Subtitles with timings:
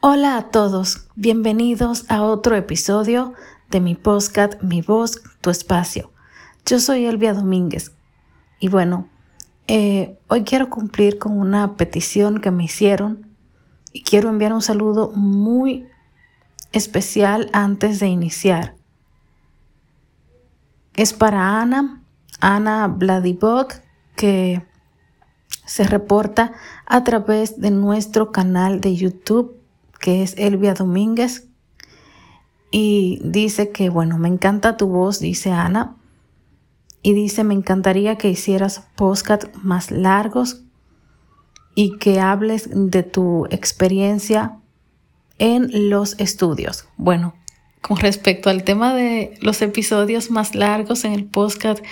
[0.00, 3.32] Hola a todos, bienvenidos a otro episodio
[3.70, 6.12] de mi podcast Mi voz, tu espacio.
[6.66, 7.92] Yo soy Elvia Domínguez
[8.60, 9.08] y bueno,
[9.66, 13.26] eh, hoy quiero cumplir con una petición que me hicieron
[13.90, 15.88] y quiero enviar un saludo muy
[16.72, 18.76] especial antes de iniciar.
[20.92, 22.02] Es para Ana,
[22.40, 23.72] Ana Vladivok,
[24.14, 24.62] que
[25.64, 26.52] se reporta
[26.84, 29.55] a través de nuestro canal de YouTube
[30.06, 31.48] que es Elvia Domínguez.
[32.70, 35.96] Y dice que, bueno, me encanta tu voz, dice Ana.
[37.02, 40.62] Y dice, me encantaría que hicieras podcast más largos
[41.74, 44.58] y que hables de tu experiencia
[45.38, 46.86] en los estudios.
[46.96, 47.34] Bueno,
[47.80, 51.84] con respecto al tema de los episodios más largos en el podcast,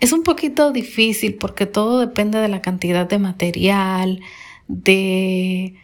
[0.00, 4.20] es un poquito difícil porque todo depende de la cantidad de material,
[4.66, 5.76] de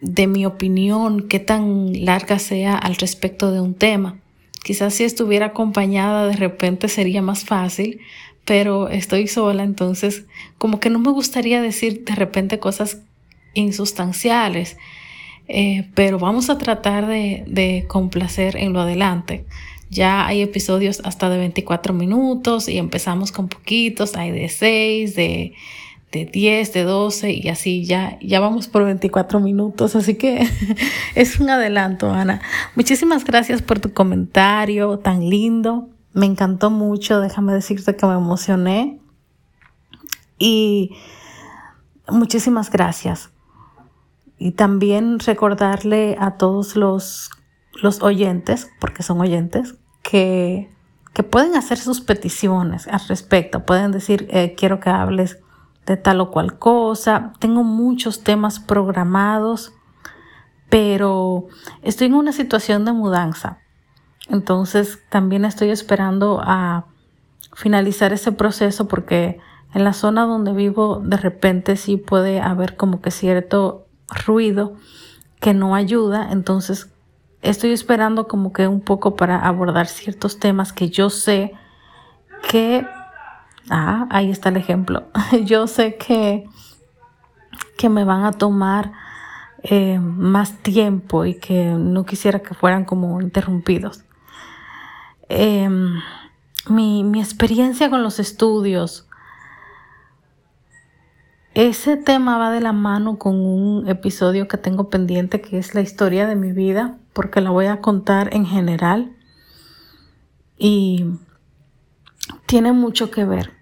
[0.00, 4.18] de mi opinión, qué tan larga sea al respecto de un tema.
[4.62, 8.00] Quizás si estuviera acompañada de repente sería más fácil,
[8.44, 10.24] pero estoy sola, entonces
[10.58, 12.98] como que no me gustaría decir de repente cosas
[13.54, 14.76] insustanciales,
[15.48, 19.44] eh, pero vamos a tratar de, de complacer en lo adelante.
[19.88, 25.54] Ya hay episodios hasta de 24 minutos y empezamos con poquitos, hay de 6, de
[26.16, 30.48] de 10, de 12 y así ya, ya vamos por 24 minutos, así que
[31.14, 32.40] es un adelanto, Ana.
[32.74, 38.98] Muchísimas gracias por tu comentario tan lindo, me encantó mucho, déjame decirte que me emocioné
[40.38, 40.96] y
[42.08, 43.30] muchísimas gracias.
[44.38, 47.30] Y también recordarle a todos los,
[47.82, 50.70] los oyentes, porque son oyentes, que,
[51.12, 53.66] que pueden hacer sus peticiones al respecto.
[53.66, 55.38] Pueden decir, eh, quiero que hables
[55.86, 57.32] de tal o cual cosa.
[57.38, 59.72] Tengo muchos temas programados,
[60.68, 61.46] pero
[61.82, 63.58] estoy en una situación de mudanza.
[64.28, 66.86] Entonces también estoy esperando a
[67.54, 69.38] finalizar ese proceso porque
[69.72, 73.86] en la zona donde vivo de repente sí puede haber como que cierto
[74.26, 74.74] ruido
[75.40, 76.28] que no ayuda.
[76.32, 76.90] Entonces
[77.42, 81.52] estoy esperando como que un poco para abordar ciertos temas que yo sé
[82.50, 82.86] que
[83.70, 85.04] Ah, ahí está el ejemplo.
[85.44, 86.44] Yo sé que,
[87.76, 88.92] que me van a tomar
[89.62, 94.04] eh, más tiempo y que no quisiera que fueran como interrumpidos.
[95.28, 96.00] Em,
[96.68, 99.08] mi, mi experiencia con los estudios,
[101.54, 105.80] ese tema va de la mano con un episodio que tengo pendiente que es la
[105.80, 109.16] historia de mi vida, porque la voy a contar en general
[110.58, 111.06] y
[112.46, 113.55] tiene mucho que ver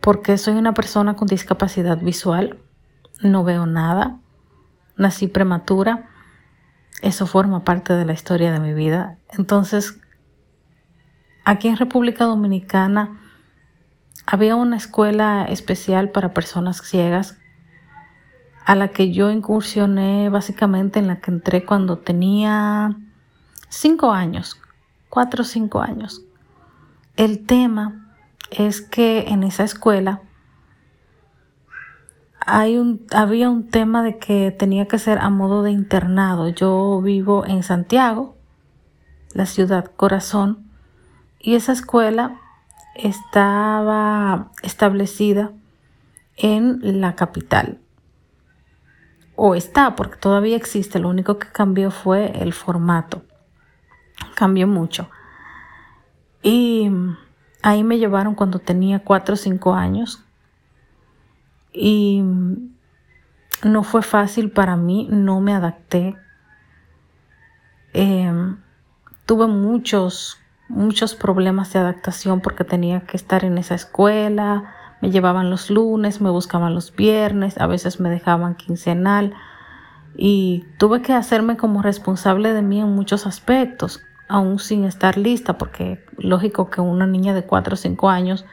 [0.00, 2.58] porque soy una persona con discapacidad visual,
[3.22, 4.18] no veo nada,
[4.96, 6.08] nací prematura,
[7.02, 9.18] eso forma parte de la historia de mi vida.
[9.30, 9.98] Entonces,
[11.44, 13.20] aquí en República Dominicana
[14.26, 17.38] había una escuela especial para personas ciegas
[18.64, 22.96] a la que yo incursioné básicamente en la que entré cuando tenía
[23.68, 24.60] cinco años,
[25.08, 26.22] cuatro o cinco años.
[27.16, 28.09] El tema
[28.50, 30.22] es que en esa escuela
[32.46, 36.48] hay un, había un tema de que tenía que ser a modo de internado.
[36.48, 38.36] Yo vivo en Santiago,
[39.32, 40.70] la ciudad corazón,
[41.38, 42.40] y esa escuela
[42.94, 45.52] estaba establecida
[46.36, 47.78] en la capital.
[49.36, 53.22] O está, porque todavía existe, lo único que cambió fue el formato.
[54.34, 55.08] Cambió mucho.
[56.42, 56.90] Y
[57.62, 60.24] Ahí me llevaron cuando tenía cuatro o cinco años.
[61.72, 62.22] Y
[63.62, 66.16] no fue fácil para mí, no me adapté.
[67.92, 68.58] Em,
[69.26, 70.38] tuve muchos,
[70.68, 76.20] muchos problemas de adaptación porque tenía que estar en esa escuela, me llevaban los lunes,
[76.20, 79.34] me buscaban los viernes, a veces me dejaban quincenal.
[80.16, 85.58] Y tuve que hacerme como responsable de mí en muchos aspectos aún sin estar lista,
[85.58, 88.44] porque lógico que una niña de 4 o 5 años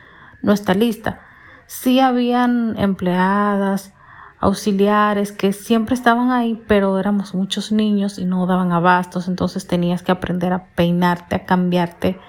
[0.42, 1.22] no está lista.
[1.68, 3.94] Sí habían empleadas,
[4.40, 10.04] auxiliares que siempre estaban ahí, pero éramos muchos niños y no daban abastos, entonces tenías
[10.04, 12.20] que aprender a peinarte, a cambiarte,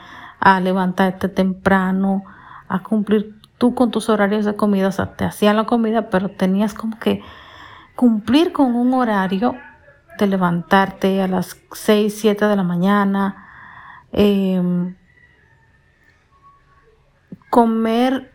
[0.40, 2.24] a levantarte temprano,
[2.68, 6.30] a cumplir tú con tus horarios de comida, o sea, te hacían la comida, pero
[6.30, 7.22] tenías como que
[7.94, 9.56] cumplir con un horario
[10.18, 13.46] de levantarte a las 6, 7 de la mañana,
[14.12, 14.96] em,
[17.50, 18.32] comer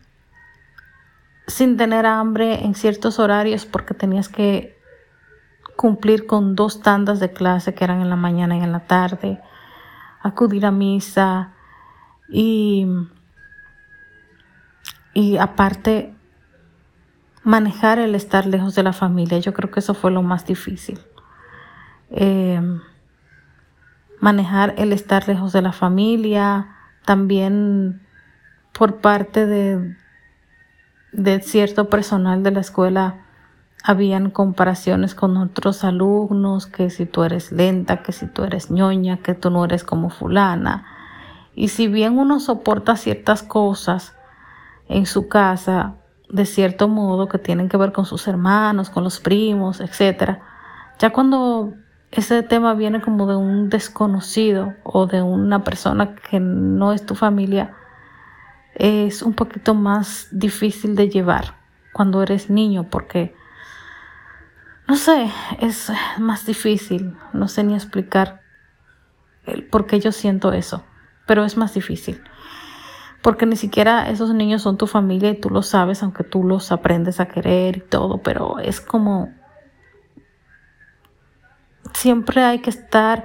[1.46, 4.78] sin tener hambre en ciertos horarios porque tenías que
[5.76, 9.40] cumplir con dos tandas de clase que eran en la mañana y en la tarde,
[10.22, 11.52] acudir a misa
[12.28, 12.86] y,
[15.12, 16.14] y aparte
[17.42, 19.38] manejar el estar lejos de la familia.
[19.38, 21.00] Yo creo que eso fue lo más difícil.
[22.10, 22.60] Eh,
[24.20, 26.68] manejar el estar lejos de la familia,
[27.04, 28.03] también
[28.76, 29.96] por parte de,
[31.12, 33.24] de cierto personal de la escuela
[33.86, 39.18] habían comparaciones con otros alumnos, que si tú eres lenta, que si tú eres ñoña,
[39.18, 40.86] que tú no eres como fulana.
[41.54, 44.16] Y si bien uno soporta ciertas cosas
[44.88, 45.96] en su casa,
[46.30, 50.38] de cierto modo, que tienen que ver con sus hermanos, con los primos, etc.,
[50.98, 51.74] ya cuando
[52.10, 57.14] ese tema viene como de un desconocido o de una persona que no es tu
[57.14, 57.74] familia,
[58.74, 61.56] es un poquito más difícil de llevar
[61.92, 63.34] cuando eres niño porque
[64.86, 65.30] no sé,
[65.60, 68.42] es más difícil, no sé ni explicar
[69.70, 70.84] por qué yo siento eso,
[71.26, 72.22] pero es más difícil.
[73.22, 76.70] Porque ni siquiera esos niños son tu familia y tú lo sabes, aunque tú los
[76.70, 79.32] aprendes a querer y todo, pero es como...
[81.94, 83.24] Siempre hay que estar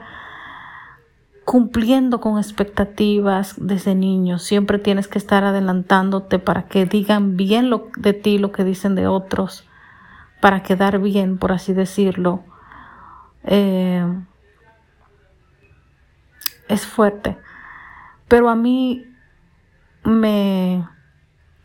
[1.50, 4.38] cumpliendo con expectativas desde niño.
[4.38, 8.94] Siempre tienes que estar adelantándote para que digan bien lo de ti, lo que dicen
[8.94, 9.68] de otros
[10.42, 12.44] para quedar bien, por así decirlo,
[13.46, 14.06] eh,
[16.68, 17.36] es fuerte.
[18.28, 19.08] Pero a mí
[20.04, 20.88] me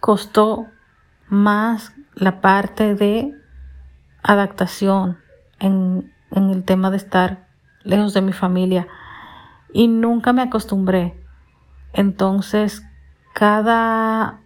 [0.01, 0.67] costó
[1.29, 3.35] más la parte de
[4.23, 5.19] adaptación
[5.59, 7.49] en, en, el tema de estar
[7.83, 8.89] lejos de mi familia
[9.75, 11.21] y nunca me acostumbré.
[11.93, 12.83] Entonces,
[13.35, 14.41] cada,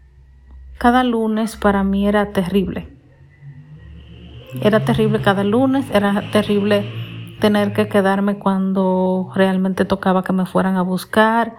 [0.79, 2.89] cada lunes para mí era terrible.
[4.63, 6.91] Era terrible cada lunes, era terrible
[7.41, 11.57] tener que quedarme cuando realmente tocaba que me fueran a buscar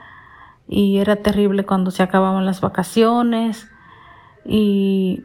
[0.68, 3.70] y era terrible cuando se acababan las vacaciones
[4.44, 5.24] y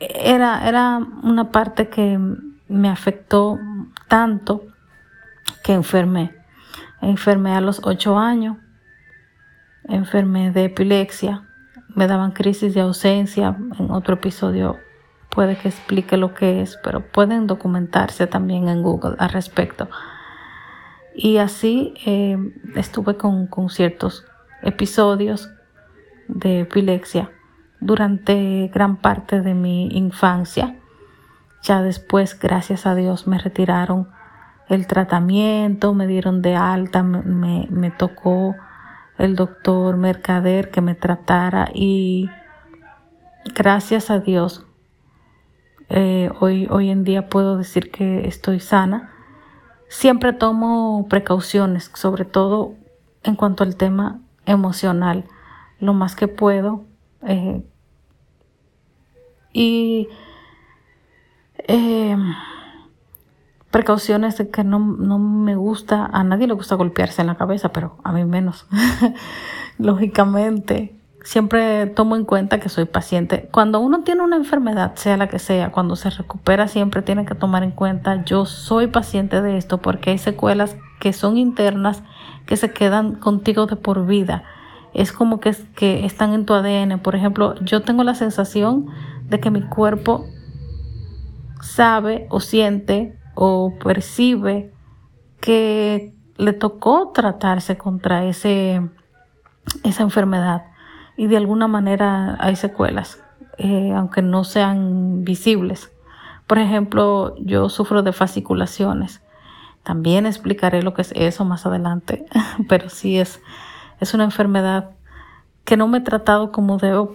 [0.00, 2.18] era, era una parte que
[2.68, 3.58] me afectó
[4.08, 4.62] tanto
[5.62, 6.43] que enfermé.
[7.04, 8.56] Enfermé a los ocho años,
[9.84, 11.46] enfermé de epilepsia,
[11.94, 14.78] me daban crisis de ausencia, en otro episodio
[15.28, 19.90] puede que explique lo que es, pero pueden documentarse también en Google al respecto.
[21.14, 22.38] Y así eh,
[22.74, 24.24] estuve con, con ciertos
[24.62, 25.50] episodios
[26.28, 27.30] de epilepsia
[27.80, 30.80] durante gran parte de mi infancia.
[31.62, 34.08] Ya después, gracias a Dios, me retiraron
[34.68, 38.54] el tratamiento, me dieron de alta, me, me, tocó
[39.18, 42.30] el doctor Mercader que me tratara y
[43.54, 44.66] gracias a Dios
[45.90, 49.12] eh, hoy, hoy en día puedo decir que estoy sana.
[49.88, 52.74] Siempre tomo precauciones, sobre todo
[53.22, 55.24] en cuanto al tema emocional,
[55.78, 56.84] lo más que puedo.
[57.22, 57.62] Eh,
[59.52, 60.08] y
[61.68, 62.16] eh,
[63.74, 67.70] precauciones de que no, no, me gusta, a nadie le gusta golpearse en la cabeza,
[67.70, 68.68] pero a mí menos.
[69.78, 70.94] Lógicamente,
[71.24, 73.48] siempre tomo en cuenta que soy paciente.
[73.50, 77.34] Cuando uno tiene una enfermedad, sea la que sea, cuando se recupera, siempre tiene que
[77.34, 82.04] tomar en cuenta, yo soy paciente de esto porque hay secuelas que son internas
[82.46, 84.44] que se quedan contigo de por vida.
[84.92, 87.00] Es como que, que están en tu ADN.
[87.00, 88.86] Por ejemplo, yo tengo la sensación
[89.28, 90.26] de que mi cuerpo
[91.60, 94.72] sabe o siente o percibe
[95.40, 98.82] que le tocó tratarse contra ese,
[99.82, 100.64] esa enfermedad
[101.16, 103.22] y de alguna manera hay secuelas,
[103.58, 105.92] eh, aunque no sean visibles.
[106.46, 109.22] Por ejemplo, yo sufro de fasciculaciones.
[109.82, 112.26] También explicaré lo que es eso más adelante,
[112.68, 113.40] pero sí es,
[114.00, 114.90] es una enfermedad
[115.64, 117.14] que no me he tratado como debo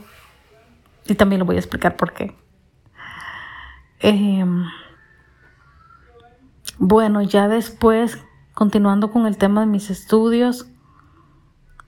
[1.08, 2.36] y también lo voy a explicar por qué.
[4.00, 4.66] Em,
[6.80, 8.18] bueno, ya después,
[8.54, 10.68] continuando con el tema de mis estudios,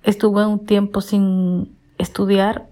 [0.03, 2.67] estuve un tiempo sin estudiar,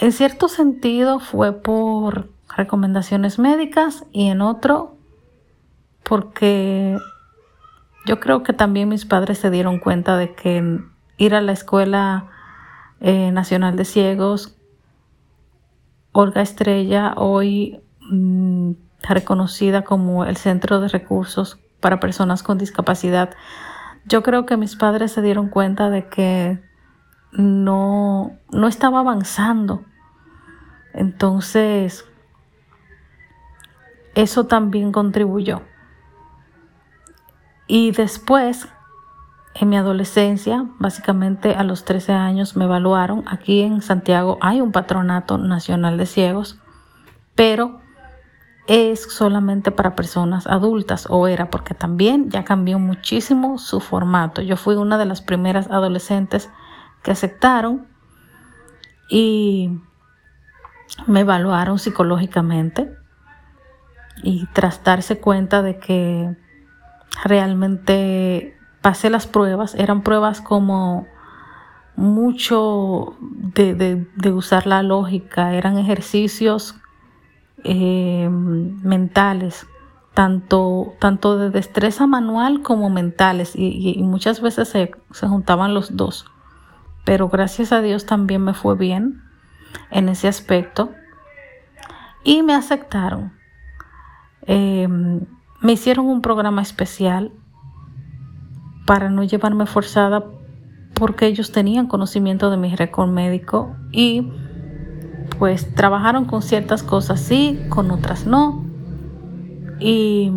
[0.00, 4.96] en cierto sentido fue por recomendaciones médicas y en otro
[6.02, 6.98] porque
[8.06, 10.80] yo creo que también mis padres se dieron cuenta de que
[11.18, 12.28] ir a la Escuela
[13.00, 14.56] eh, Nacional de Ciegos,
[16.12, 17.80] Olga Estrella, hoy
[18.10, 23.30] mm, reconocida como el Centro de Recursos para Personas con Discapacidad,
[24.04, 26.60] yo creo que mis padres se dieron cuenta de que
[27.32, 29.84] no, no estaba avanzando.
[30.92, 32.04] Entonces,
[34.14, 35.62] eso también contribuyó.
[37.66, 38.68] Y después,
[39.54, 43.24] en mi adolescencia, básicamente a los 13 años me evaluaron.
[43.28, 46.58] Aquí en Santiago hay un patronato nacional de ciegos,
[47.36, 47.80] pero
[48.70, 54.42] es solamente para personas adultas o era porque también ya cambió muchísimo su formato.
[54.42, 56.48] Yo fui una de las primeras adolescentes
[57.02, 57.88] que aceptaron
[59.10, 59.80] y
[61.08, 62.94] me evaluaron psicológicamente
[64.22, 66.36] y tras darse cuenta de que
[67.24, 71.08] realmente pasé las pruebas, eran pruebas como
[71.96, 76.79] mucho de, usar la lógica, eran ejercicios
[77.64, 79.66] eh, mentales,
[80.14, 84.92] tanto, tanto de destreza manual como mentales, y, muchas veces se,
[85.26, 86.26] juntaban los dos.
[87.04, 89.22] Pero gracias a Dios también me fue bien
[89.90, 90.90] en ese aspecto
[92.24, 93.32] y me aceptaron.
[94.42, 95.20] Em,
[95.60, 97.32] me hicieron un programa especial
[98.86, 100.24] para no llevarme forzada
[100.94, 104.30] porque ellos tenían conocimiento de mi récord médico y
[105.40, 108.62] pues trabajaron con ciertas cosas sí, con otras no.
[109.80, 110.30] Y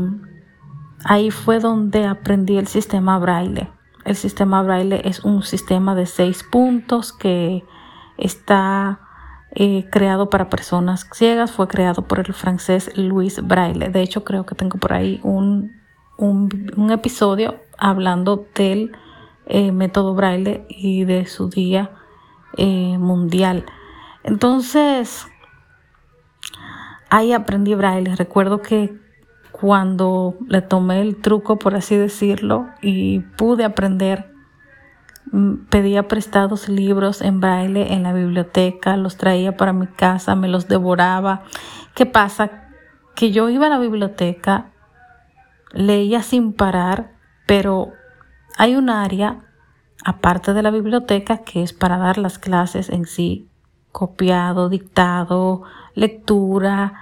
[1.03, 3.69] ahí fue donde aprendí el sistema braille.
[4.05, 7.65] El sistema braille es un sistema de seis puntos que
[8.17, 9.01] está
[9.53, 11.51] eh, creado para personas ciegas.
[11.51, 13.89] Fue creado por el francés Louis Braille.
[13.89, 15.81] De hecho, creo que tengo por ahí un,
[16.17, 18.93] un, episodio hablando del
[19.47, 21.91] eh, método Braille y de su día
[22.55, 23.65] eh, mundial.
[24.23, 25.27] Entonces,
[27.09, 28.15] ahí aprendí braille.
[28.15, 28.97] Recuerdo que
[29.51, 34.33] cuando le tomé el truco, por así decirlo, y pude aprender,
[35.31, 40.47] mm, pedía prestados libros en braille en la biblioteca, los traía para mi casa, me
[40.47, 41.43] los devoraba.
[41.93, 42.69] ¿Qué pasa?
[43.15, 44.71] Que yo iba a la biblioteca,
[45.71, 47.11] leía sin parar,
[47.45, 47.91] pero
[48.57, 49.39] hay un área
[50.03, 53.49] aparte de la biblioteca que es para dar las clases en sí
[53.93, 55.63] copiado, dictado,
[55.95, 56.93] lectura,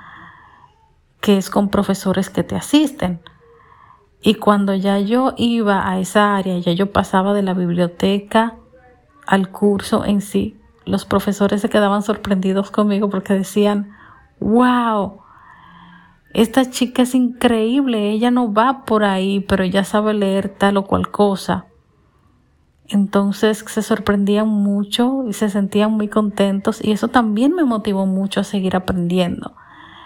[1.21, 3.21] que es con profesores que te asisten.
[4.21, 8.57] Y cuando ya yo iba a esa área, ya yo pasaba de la biblioteca
[9.25, 13.95] al curso en sí, los profesores se quedaban sorprendidos conmigo porque decían,
[14.39, 15.21] wow,
[16.33, 20.85] esta chica es increíble, ella no va por ahí, pero ya sabe leer tal o
[20.85, 21.65] cual cosa.
[22.91, 28.41] Entonces se sorprendían mucho y se sentían muy contentos y eso también me motivó mucho
[28.41, 29.53] a seguir aprendiendo.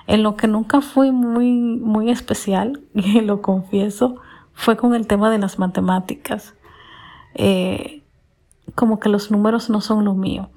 [0.05, 4.17] En lo que nunca fui muy, muy especial, y lo confieso,
[4.53, 6.53] fue con el tema de las matemáticas.
[7.33, 8.03] Eh,
[8.75, 10.49] como que los números no son lo mío.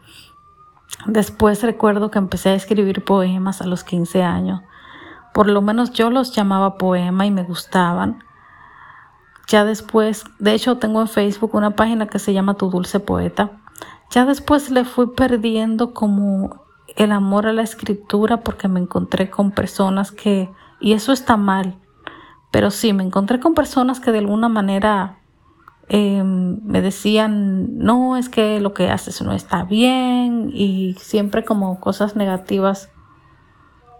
[1.06, 4.60] Después recuerdo que empecé a escribir poemas a los 15 años.
[5.32, 8.22] Por lo menos yo los llamaba poema y me gustaban.
[9.48, 13.50] Ya después, de hecho tengo en Facebook una página que se llama Tu Dulce Poeta.
[14.10, 16.64] Ya después le fui perdiendo como
[16.96, 20.50] el amor a la escritura porque me encontré con personas que,
[20.80, 21.78] y eso está mal,
[22.50, 25.20] pero sí, me encontré con personas que de alguna manera
[25.88, 31.80] em, me decían, no, es que lo que haces no está bien y siempre como
[31.80, 32.90] cosas negativas.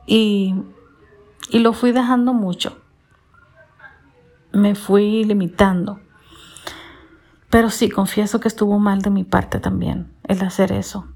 [0.06, 0.54] Y,
[1.50, 2.76] y lo fui dejando mucho
[4.52, 6.00] me fui limitando.
[7.50, 11.06] Pero sí, confieso que estuvo mal de mi parte también el hacer eso.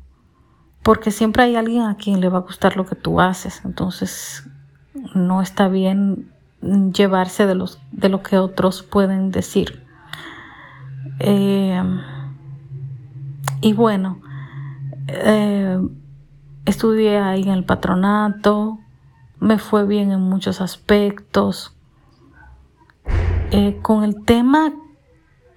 [0.83, 3.63] Porque siempre hay alguien a quien le va a gustar lo que tú haces.
[3.65, 4.49] Entonces,
[5.15, 9.83] no está bien llevarse de, los, de lo que otros pueden decir.
[11.21, 11.83] Eh,
[13.61, 14.21] y bueno,
[15.09, 15.79] eh,
[16.65, 18.79] estudié ahí en el patronato,
[19.39, 21.75] me fue bien en muchos aspectos.
[23.55, 24.73] Eh, con el tema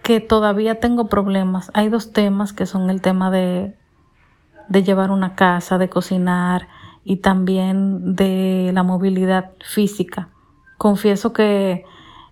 [0.03, 3.77] que todavía tengo problemas, hay dos temas que son el tema de,
[4.67, 6.67] de llevar una casa, de cocinar
[7.05, 10.27] y también de la movilidad física.
[10.77, 11.85] Confieso que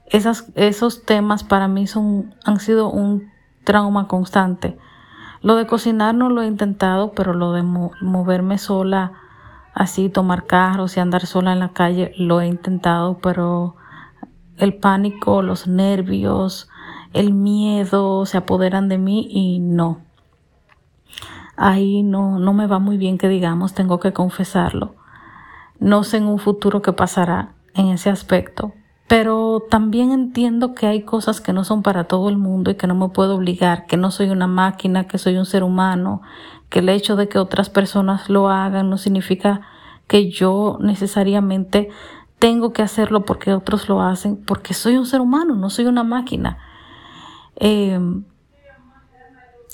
[0.08, 3.32] esos temas para mí son, han sido un
[3.64, 4.78] trauma constante.
[5.42, 9.14] Lo de cocinar no lo he intentado, pero lo de moverme sola,
[9.74, 13.78] así tomar carros y andar sola en la calle, lo he intentado, pero
[14.58, 16.70] el pánico, los nervios,
[17.14, 20.02] el miedo se apoderan de mí y no.
[21.56, 24.96] Ahí no, no me va muy bien que digamos, tengo que confesarlo.
[25.80, 28.74] No sé en un futuro qué pasará en ese aspecto,
[29.08, 32.88] pero también entiendo que hay cosas que no son para todo el mundo y que
[32.88, 36.22] no me puedo obligar, que no soy una máquina, que soy un ser humano,
[36.70, 39.62] que el hecho de que otras personas lo hagan no significa
[40.08, 41.90] que yo necesariamente
[42.44, 46.04] tengo que hacerlo porque otros lo hacen, porque soy un ser humano, no soy una
[46.04, 46.58] máquina.
[47.56, 48.26] Em,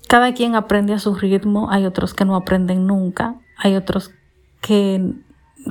[0.07, 4.11] cada quien aprende a su ritmo, hay otros que no aprenden nunca, hay otros
[4.61, 5.15] que,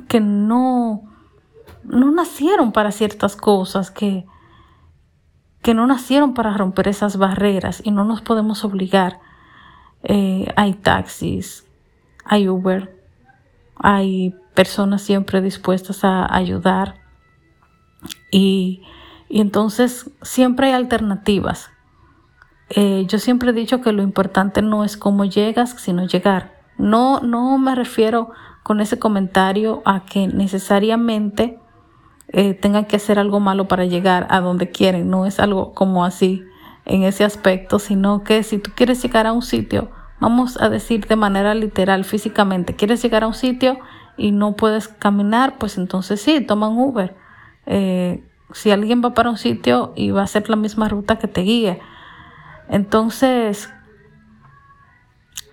[0.09, 1.05] que no,
[1.85, 4.27] no nacieron para ciertas cosas, que,
[5.63, 9.21] que no nacieron para romper esas barreras y no nos podemos obligar.
[10.03, 11.65] Eh, hay taxis,
[12.25, 13.01] hay Uber,
[13.77, 16.97] hay personas siempre dispuestas a ayudar
[18.33, 18.83] y,
[19.31, 21.71] entonces siempre hay alternativas.
[22.71, 26.59] Eh, yo siempre he dicho que lo importante no es cómo llegas, sino llegar.
[26.77, 28.33] No, no me refiero
[28.65, 31.61] con ese comentario a que necesariamente
[32.27, 35.09] eh, tengan que hacer algo malo para llegar a donde quieren.
[35.09, 36.43] No es algo como así
[36.85, 41.07] en ese aspecto, sino que si tú quieres llegar a un sitio, vamos a decir
[41.07, 43.79] de manera literal, físicamente, quieres llegar a un sitio
[44.19, 47.17] y no puedes caminar, pues entonces sí, toma un Uber.
[47.67, 51.29] Eh, si alguien va para un sitio y va a hacer la misma ruta que
[51.29, 51.81] te guíe.
[52.69, 53.73] Entonces,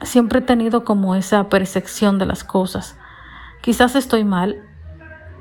[0.01, 2.97] siempre he tenido como esa percepción de las cosas.
[3.61, 4.63] Quizás estoy mal,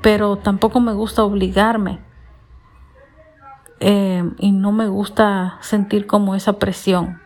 [0.01, 1.99] pero tampoco me gusta obligarme.
[3.79, 7.24] Eh, y no me gusta sentir como esa presión.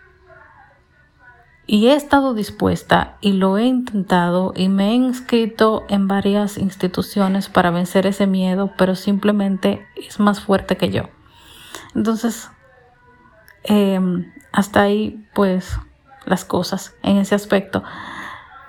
[1.71, 7.47] Y he estado dispuesta y lo he intentado y me he inscrito en varias instituciones
[7.47, 11.03] para vencer ese miedo, pero simplemente es más fuerte que yo.
[11.93, 12.49] Entonces,
[13.61, 15.77] em, hasta ahí pues
[16.25, 17.83] las cosas en ese aspecto.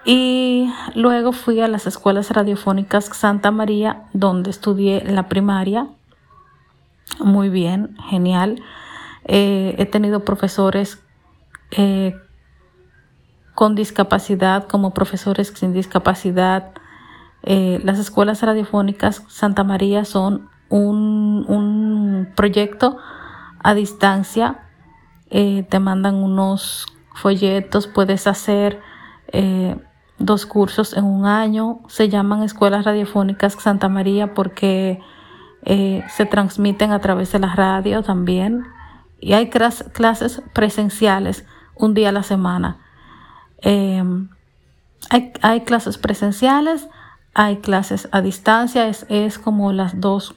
[0.05, 5.89] Y luego fui a las escuelas radiofónicas Santa María, donde estudié la primaria.
[7.19, 8.63] Muy bien, genial.
[9.25, 11.03] Eh, he tenido profesores
[11.71, 12.15] eh,
[13.61, 16.73] con discapacidad como profesores sin discapacidad.
[17.43, 22.97] Eh, las escuelas radiofónicas Santa María son un, proyecto
[23.63, 24.61] a distancia.
[25.29, 28.81] te mandan unos folletos, puedes hacer
[30.17, 31.81] dos cursos en un año.
[31.89, 35.01] Se llaman Escuelas Radiofónicas Santa María porque
[35.67, 38.65] eh, se transmiten a través de la radio también.
[39.21, 42.79] Y hay clases presenciales un día a la semana.
[43.63, 44.29] Em,
[45.11, 46.89] hay, clases presenciales,
[47.35, 50.35] hay clases a distancia, es, es como las dos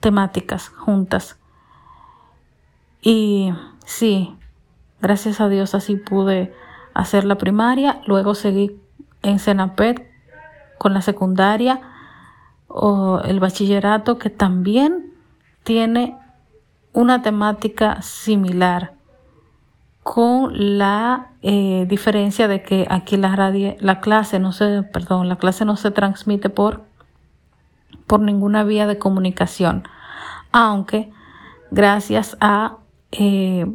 [0.00, 1.38] temáticas juntas.
[3.00, 3.52] Y
[3.84, 4.36] sí,
[5.00, 6.54] gracias a Dios así pude
[6.94, 8.80] hacer la primaria, luego seguí
[9.22, 10.10] en Senapet
[10.78, 11.80] con la secundaria
[12.68, 15.12] o el bachillerato que también
[15.62, 16.18] tiene
[16.92, 18.94] una temática similar
[20.02, 25.36] con la eh, diferencia de que aquí la radio, la clase no se, perdón, la
[25.36, 26.82] clase no se transmite por,
[28.06, 29.84] por ninguna vía de comunicación,
[30.50, 31.10] aunque
[31.70, 32.78] gracias a
[33.12, 33.66] eh,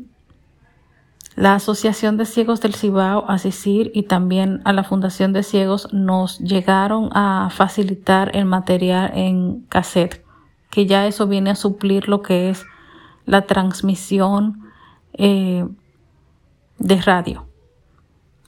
[1.35, 6.39] la Asociación de Ciegos del Cibao, Asisir y también a la Fundación de Ciegos nos
[6.39, 10.25] llegaron a facilitar el material en cassette,
[10.71, 12.65] que ya eso viene a suplir lo que es
[13.25, 14.63] la transmisión
[15.13, 15.67] eh,
[16.79, 17.47] de radio.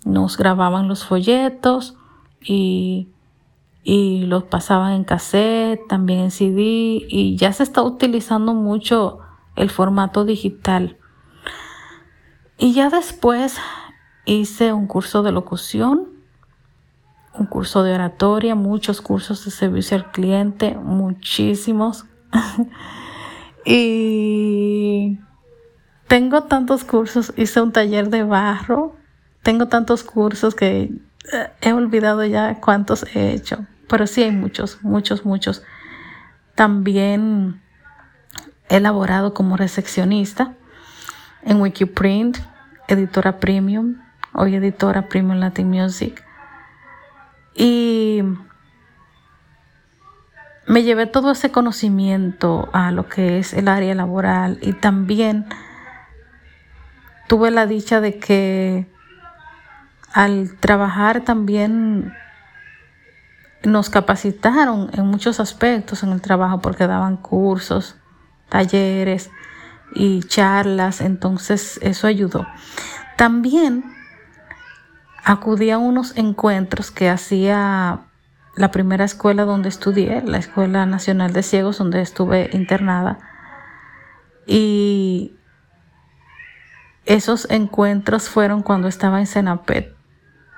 [0.06, 1.96] Nos grababan los folletos
[2.42, 3.10] y,
[3.84, 6.62] y los pasaban en cassette, también en CD
[7.08, 9.20] y ya se está utilizando mucho
[9.56, 11.00] el formato digital
[12.62, 13.58] y ya después
[14.26, 16.10] hice un curso de locución,
[17.34, 22.04] un curso de oratoria, muchos cursos de servicio al cliente, muchísimos.
[23.66, 24.89] y
[26.10, 28.96] tengo tantos cursos, hice un taller de barro,
[29.44, 30.92] tengo tantos cursos que
[31.32, 35.62] eh, he olvidado ya cuántos he hecho, pero sí hay muchos, muchos, muchos.
[36.56, 37.62] También
[38.70, 40.56] he elaborado como recepcionista
[41.44, 42.40] en Wikiprint,
[42.88, 43.98] editora premium,
[44.34, 46.26] hoy editora premium Latin Music.
[47.54, 48.24] Y
[50.66, 55.46] me llevé todo ese conocimiento a lo que es el área laboral y también
[57.30, 58.88] tuve la dicha de que
[60.12, 62.12] al trabajar también
[63.64, 67.96] nos capacitaron en muchos aspectos en el trabajo porque daban cursos,
[68.50, 69.30] talleres,
[69.94, 72.48] y charlas, entonces eso ayudó.
[73.16, 73.84] También
[75.24, 78.02] acudí a unos encuentros que hacía
[78.56, 83.20] la primera escuela donde estudié, la Escuela Nacional de Ciegos, donde estuve internada.
[84.46, 85.39] Y
[87.10, 89.96] esos encuentros fueron cuando estaba en Senapet.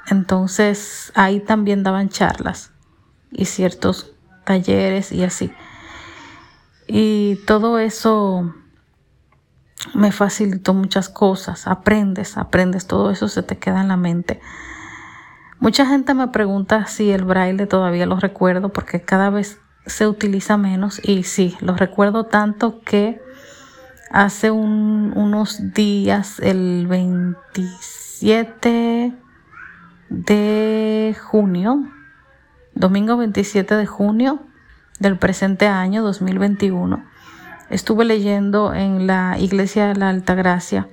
[0.07, 2.73] Entonces ahí también daban charlas
[3.31, 4.11] y ciertos
[4.43, 5.53] talleres y así.
[6.87, 8.53] Y todo eso
[9.93, 11.67] me facilitó muchas cosas.
[11.67, 14.41] Aprendes, aprendes, todo eso se te queda en la mente.
[15.57, 20.57] Mucha gente me pregunta si el braille todavía lo recuerdo porque cada vez se utiliza
[20.57, 23.21] menos y sí, lo recuerdo tanto que
[24.11, 29.13] hace unos días, el 27
[30.09, 31.83] de junio,
[32.75, 34.39] domingo 27 de junio
[34.99, 37.03] del presente año 2021,
[37.69, 40.89] estuve leyendo en la Iglesia de la Alta Gracia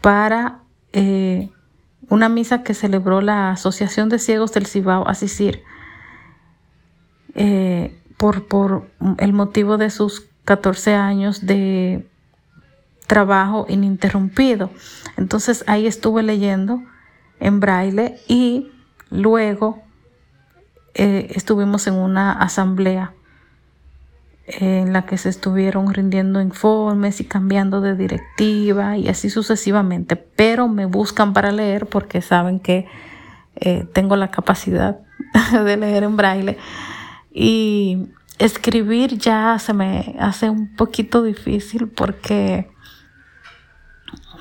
[0.00, 0.58] para
[0.92, 1.50] eh,
[2.08, 5.62] una misa que celebró la Asociación de Ciegos del Cibao Asisir
[7.34, 12.08] eh, por, por el motivo de sus 14 años de
[13.12, 14.70] trabajo ininterrumpido.
[15.18, 16.82] Entonces ahí estuve leyendo
[17.40, 18.72] en braille y
[19.10, 19.82] luego
[20.94, 23.12] eh, estuvimos en una asamblea
[24.46, 30.66] en la que se estuvieron rindiendo informes y cambiando de directiva y así sucesivamente, pero
[30.66, 32.86] me buscan para leer porque saben que
[33.56, 35.00] eh, tengo la capacidad
[35.52, 36.56] de leer en braille
[37.30, 42.71] y escribir ya se me hace un poquito difícil porque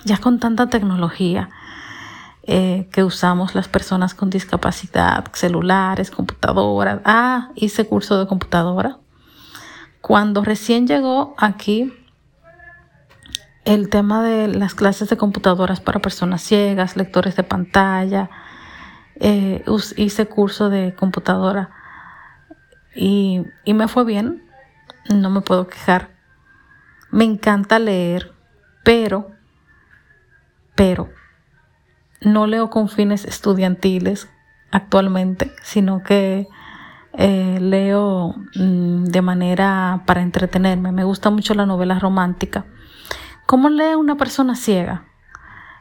[0.03, 1.49] ya con tanta tecnología
[2.43, 8.97] eh, que usamos las personas con discapacidad, celulares, computadoras, ah, hice curso de computadora.
[10.01, 11.93] Cuando recién llegó aquí
[13.63, 18.29] el tema de las clases de computadoras para personas ciegas, lectores de pantalla,
[19.19, 19.63] eh,
[19.97, 21.69] hice curso de computadora.
[22.95, 24.43] Y, y me fue bien,
[25.13, 26.09] no me puedo quejar.
[27.11, 28.33] Me encanta leer,
[28.83, 29.31] pero,
[30.81, 31.09] pero,
[32.21, 34.27] no leo con fines estudiantiles
[34.71, 36.47] actualmente, sino que
[37.13, 40.91] eh, leo mm, de manera para entretenerme.
[40.91, 42.65] Me gusta mucho la novela romántica.
[43.45, 45.05] ¿Cómo lee una persona ciega?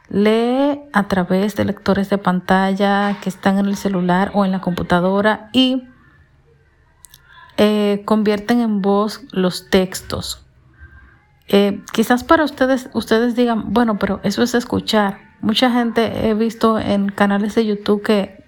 [0.07, 4.61] Lee a través de lectores de pantalla que están en el celular o en la
[4.61, 5.89] computadora y
[7.57, 10.45] eh, convierten en voz los textos.
[11.53, 15.19] Eh, quizás para ustedes, ustedes digan, bueno, pero eso es escuchar.
[15.41, 18.41] Mucha gente he visto en canales de YouTube que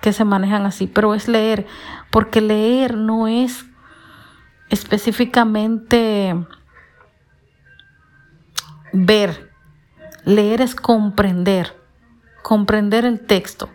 [0.00, 1.66] que se manejan así, pero es leer,
[2.10, 3.64] porque leer no es
[4.70, 6.34] específicamente
[8.92, 9.50] ver,
[10.24, 11.74] leer es comprender,
[12.42, 13.70] comprender el texto,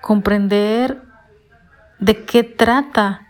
[0.00, 1.02] comprender
[1.98, 3.26] de qué trata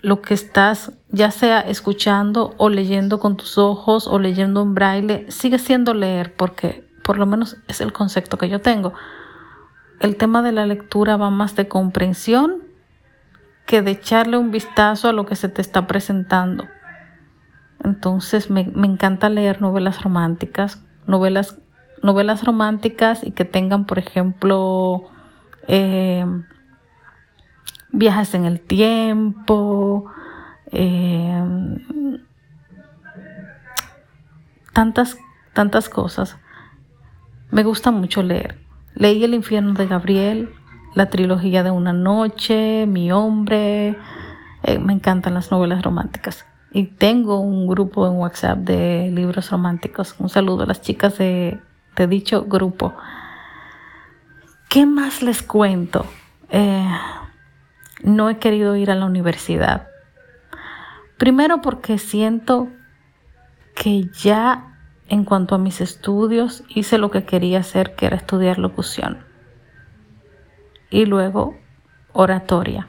[0.00, 5.26] lo que estás ya sea escuchando o leyendo con tus ojos o leyendo en braille,
[5.30, 8.92] sigue siendo leer porque por lo menos es el concepto que yo tengo
[10.00, 12.62] el tema de la lectura va más de comprensión
[13.66, 16.66] que de echarle un vistazo a lo que se te está presentando.
[17.82, 21.58] Entonces me, encanta leer novelas románticas, novelas,
[22.02, 25.04] novelas románticas y que tengan, por ejemplo,
[25.66, 26.24] eh,
[27.90, 30.06] viajes en el tiempo,
[30.72, 31.44] eh,
[34.72, 35.16] tantas,
[35.52, 36.36] tantas cosas.
[37.50, 38.58] Me gusta mucho leer.
[38.94, 40.50] Leí El infierno de Gabriel,
[40.94, 43.96] la trilogía de Una noche, Mi hombre.
[44.62, 46.44] Eh, me encantan las novelas románticas.
[46.72, 50.14] Y tengo un grupo en WhatsApp de libros románticos.
[50.18, 51.60] Un saludo a las chicas de,
[52.08, 52.94] dicho grupo.
[54.68, 56.04] ¿Qué más les cuento?
[56.50, 56.86] Eh,
[58.02, 59.88] no he querido ir a la universidad.
[61.18, 62.68] Primero porque siento
[63.74, 64.76] que ya
[65.08, 69.24] en cuanto a mis estudios, hice lo que quería hacer, que era estudiar locución.
[70.90, 71.56] Y luego
[72.12, 72.88] oratoria.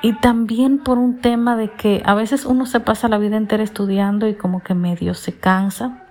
[0.00, 3.62] Y también por un tema de que a veces uno se pasa la vida entera
[3.62, 6.06] estudiando y como que medio se cansa.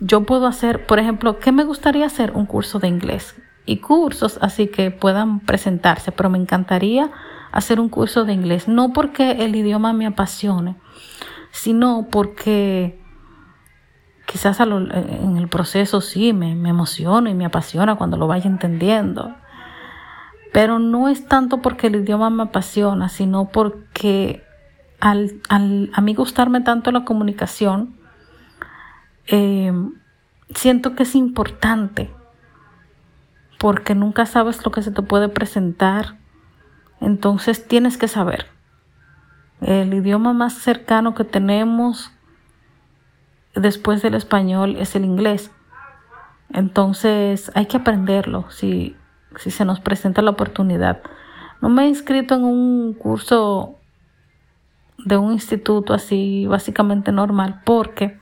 [0.00, 2.32] Yo puedo hacer, por ejemplo, ¿qué me gustaría hacer?
[2.32, 3.34] Un curso de inglés.
[3.66, 7.10] Y cursos así que puedan presentarse, pero me encantaría
[7.52, 8.68] hacer un curso de inglés.
[8.68, 10.76] No porque el idioma me apasione,
[11.50, 13.00] sino porque
[14.26, 19.34] quizás en el proceso sí me, me emociono y me apasiona cuando lo vaya entendiendo.
[20.52, 24.44] Pero no es tanto porque el idioma me apasiona, sino porque
[25.00, 27.96] al, a mí gustarme tanto la comunicación,
[29.26, 29.72] eh,
[30.54, 32.10] siento que es importante,
[33.58, 36.16] porque nunca sabes lo que se te puede presentar,
[37.00, 38.46] entonces tienes que saber.
[39.60, 42.12] El idioma más cercano que tenemos
[43.54, 45.50] después del español es el inglés.
[46.52, 48.96] Entonces hay que aprenderlo si,
[49.36, 51.02] si se nos presenta la oportunidad.
[51.60, 53.76] No me he inscrito en un curso
[54.98, 58.18] de un instituto así básicamente normal porque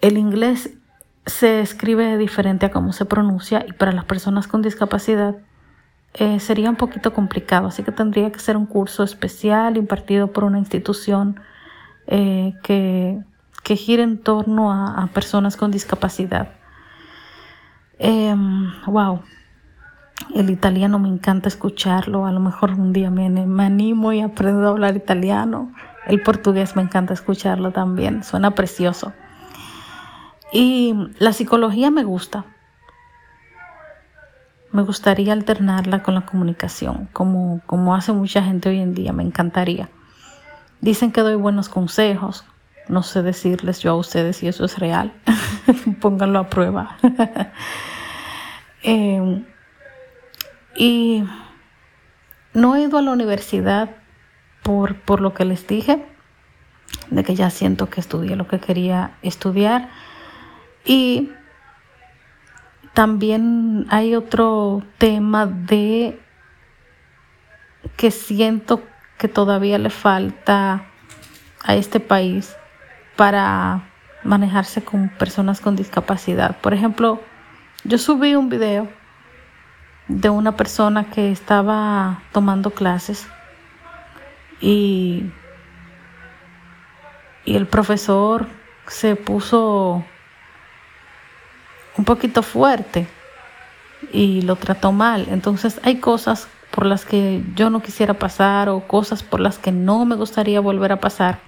[0.00, 0.76] el inglés
[1.26, 5.36] se escribe diferente a cómo se pronuncia y para las personas con discapacidad
[6.14, 10.44] eh, sería un poquito complicado, así que tendría que ser un curso especial impartido por
[10.44, 11.40] una institución
[12.06, 13.18] eh, que,
[13.64, 16.50] que, gire en torno a, personas con discapacidad.
[18.86, 24.12] wow, em, el italiano me encanta escucharlo, a lo mejor un día me, me animo
[24.12, 25.72] y aprendo a hablar italiano.
[26.06, 29.12] El portugués me encanta escucharlo también, suena precioso.
[30.54, 32.44] Y la psicología me gusta,
[34.70, 39.24] me gustaría alternarla con la comunicación, como, como hace mucha gente hoy en día, me
[39.24, 39.88] encantaría.
[40.80, 42.44] Dicen que doy buenos consejos,
[42.86, 45.12] no sé decirles yo a ustedes si eso es real,
[46.00, 46.98] pónganlo a prueba.
[48.84, 49.46] Em,
[50.76, 51.24] y
[52.52, 53.90] no he ido a la universidad
[54.62, 56.06] por, por lo que les dije,
[57.10, 59.90] de que ya siento que estudié lo que quería estudiar.
[60.84, 61.30] Y
[62.92, 66.20] también hay otro tema de
[67.96, 68.82] que siento
[69.18, 70.84] que todavía le falta
[71.62, 72.54] a este país
[73.16, 73.88] para
[74.22, 76.56] manejarse con personas con discapacidad.
[76.60, 77.20] Por ejemplo,
[77.84, 78.88] yo subí un video
[80.08, 83.26] de una persona que estaba tomando clases
[84.60, 85.30] y,
[87.44, 88.46] y el profesor
[88.86, 90.04] se puso
[91.96, 93.06] un poquito fuerte
[94.12, 95.26] y lo trató mal.
[95.30, 99.72] Entonces hay cosas por las que yo no quisiera pasar o cosas por las que
[99.72, 101.38] no me gustaría volver a pasar.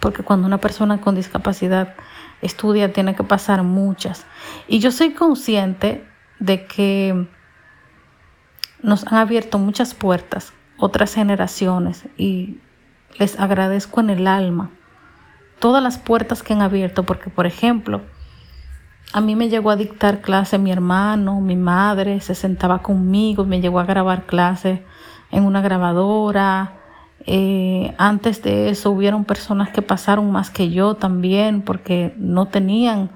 [0.00, 1.94] Porque cuando una persona con discapacidad
[2.42, 4.26] estudia tiene que pasar muchas.
[4.68, 6.06] Y yo soy consciente
[6.38, 7.28] de que
[8.82, 12.58] nos han abierto muchas puertas, otras generaciones, y
[13.18, 14.70] les agradezco en el alma
[15.58, 18.02] todas las puertas que han abierto, porque por ejemplo,
[19.16, 23.62] a mí me llegó a dictar clase mi hermano, mi madre, se sentaba conmigo, me
[23.62, 24.84] llegó a grabar clase
[25.30, 26.74] en una grabadora.
[27.20, 33.10] Eh, antes de eso hubieron personas que pasaron más que yo también porque no tenían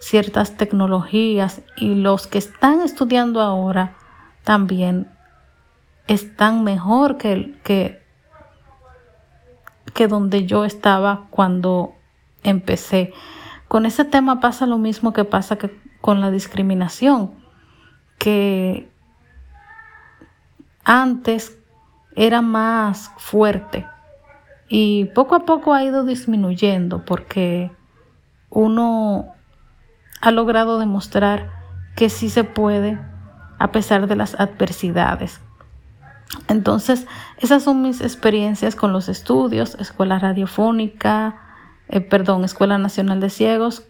[0.00, 3.94] ciertas tecnologías y los que están estudiando ahora
[4.42, 5.08] también
[6.08, 8.02] están mejor que, que,
[9.94, 11.94] que donde yo estaba cuando
[12.42, 13.12] empecé.
[13.68, 17.32] Con ese tema pasa lo mismo que pasa que con la discriminación,
[18.18, 18.88] que
[20.84, 21.58] antes
[22.14, 23.86] era más fuerte
[24.68, 27.70] y poco a poco ha ido disminuyendo porque
[28.50, 29.34] uno
[30.20, 31.50] ha logrado demostrar
[31.94, 32.98] que sí se puede
[33.58, 35.40] a pesar de las adversidades.
[36.48, 37.06] Entonces,
[37.38, 41.45] esas son mis experiencias con los estudios, escuela radiofónica,
[41.88, 43.86] eh, perdón, Escuela Nacional de Ciegos,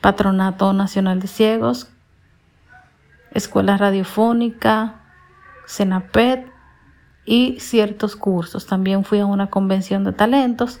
[0.00, 1.90] Patronato Nacional de Ciegos,
[3.32, 5.00] Escuela Radiofónica,
[5.66, 6.50] CENAPET
[7.24, 8.66] y ciertos cursos.
[8.66, 10.80] También fui a una convención de talentos.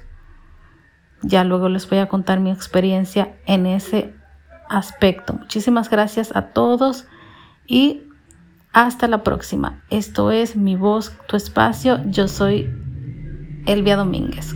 [1.22, 4.14] Ya luego les voy a contar mi experiencia en ese
[4.68, 5.34] aspecto.
[5.34, 7.06] Muchísimas gracias a todos
[7.66, 8.02] y
[8.72, 9.82] hasta la próxima.
[9.90, 12.00] Esto es Mi Voz, Tu Espacio.
[12.06, 12.70] Yo soy
[13.66, 14.54] Elvia Domínguez.